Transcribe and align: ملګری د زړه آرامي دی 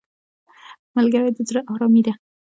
ملګری 0.95 1.31
د 1.33 1.39
زړه 1.49 1.61
آرامي 1.73 2.01
دی 2.05 2.13